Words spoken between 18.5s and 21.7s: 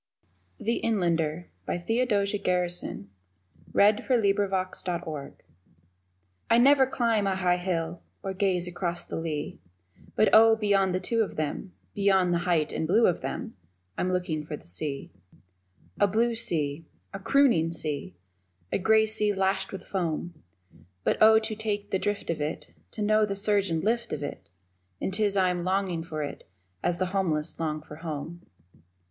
A grey sea lashed with foam But, Oh, to